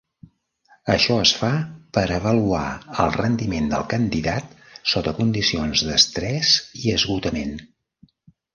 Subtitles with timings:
[0.93, 1.49] Això es fa
[1.97, 2.63] per avaluar
[3.05, 4.57] el rendiment del candidat
[4.95, 7.57] sota condicions d'estrès i esgotament.